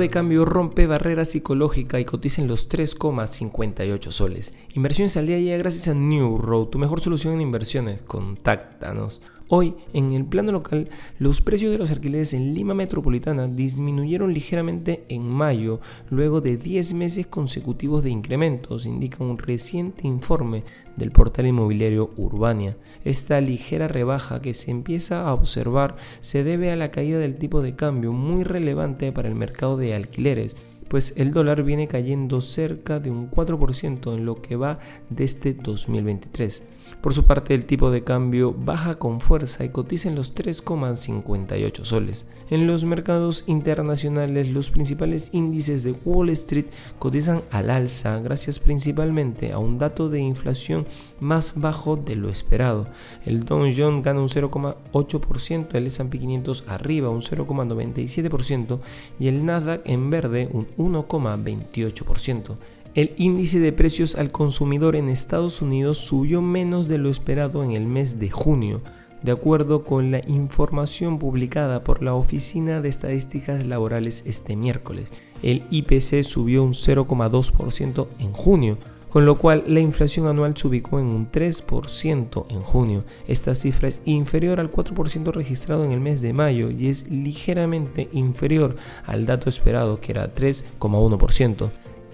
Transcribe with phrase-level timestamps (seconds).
[0.00, 4.54] de cambio rompe barrera psicológica y cotiza en los 3,58 soles.
[4.74, 8.02] Inversiones al día a día gracias a New Road, tu mejor solución en inversiones.
[8.02, 9.22] Contáctanos.
[9.52, 15.04] Hoy, en el plano local, los precios de los alquileres en Lima Metropolitana disminuyeron ligeramente
[15.08, 20.62] en mayo, luego de 10 meses consecutivos de incrementos, indica un reciente informe
[20.96, 22.76] del portal inmobiliario Urbania.
[23.04, 27.60] Esta ligera rebaja que se empieza a observar se debe a la caída del tipo
[27.60, 30.54] de cambio muy relevante para el mercado de alquileres
[30.86, 35.54] pues el dólar viene cayendo cerca de un 4% en lo que va de este
[35.54, 36.64] 2023.
[37.00, 41.84] Por su parte, el tipo de cambio baja con fuerza y cotiza en los 3,58
[41.84, 42.26] soles.
[42.50, 46.66] En los mercados internacionales, los principales índices de Wall Street
[46.98, 50.86] cotizan al alza gracias principalmente a un dato de inflación
[51.20, 52.86] más bajo de lo esperado.
[53.24, 58.78] El Dow Jones gana un 0,8%, el S&P 500 arriba un 0,97%
[59.18, 62.56] y el Nasdaq en verde un 1,28%.
[62.92, 67.70] El índice de precios al consumidor en Estados Unidos subió menos de lo esperado en
[67.70, 68.80] el mes de junio,
[69.22, 75.12] de acuerdo con la información publicada por la Oficina de Estadísticas Laborales este miércoles.
[75.40, 78.76] El IPC subió un 0,2% en junio,
[79.08, 83.04] con lo cual la inflación anual se ubicó en un 3% en junio.
[83.28, 88.08] Esta cifra es inferior al 4% registrado en el mes de mayo y es ligeramente
[88.10, 88.74] inferior
[89.06, 91.70] al dato esperado que era 3,1%.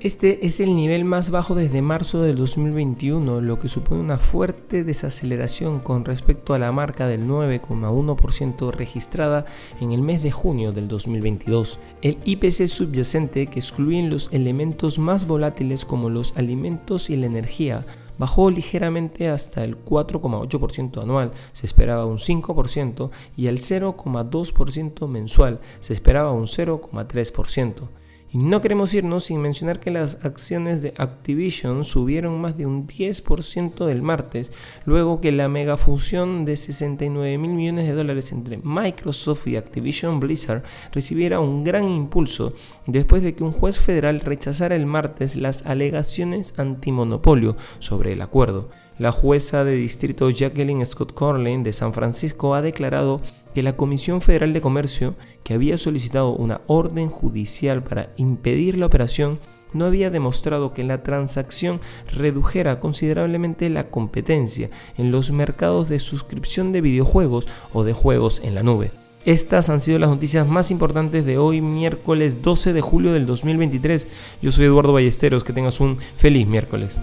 [0.06, 4.84] Este es el nivel más bajo desde marzo del 2021, lo que supone una fuerte
[4.84, 9.46] desaceleración con respecto a la marca del 9,1% registrada
[9.80, 11.80] en el mes de junio del 2022.
[12.02, 17.84] El IPC subyacente, que excluyen los elementos más volátiles como los alimentos y la energía,
[18.16, 25.94] bajó ligeramente hasta el 4,8% anual, se esperaba un 5%, y el 0,2% mensual, se
[25.94, 27.88] esperaba un 0,3%.
[28.32, 32.88] Y no queremos irnos sin mencionar que las acciones de Activision subieron más de un
[32.88, 34.52] 10% del martes,
[34.84, 40.64] luego que la megafusión de 69 mil millones de dólares entre Microsoft y Activision Blizzard
[40.92, 42.54] recibiera un gran impulso
[42.86, 48.70] después de que un juez federal rechazara el martes las alegaciones antimonopolio sobre el acuerdo.
[48.98, 53.20] La jueza de distrito Jacqueline Scott Corlin de San Francisco ha declarado
[53.54, 58.86] que la Comisión Federal de Comercio, que había solicitado una orden judicial para impedir la
[58.86, 59.38] operación,
[59.74, 61.80] no había demostrado que la transacción
[62.10, 68.54] redujera considerablemente la competencia en los mercados de suscripción de videojuegos o de juegos en
[68.54, 68.92] la nube.
[69.26, 74.08] Estas han sido las noticias más importantes de hoy, miércoles 12 de julio del 2023.
[74.40, 76.98] Yo soy Eduardo Ballesteros, que tengas un feliz miércoles.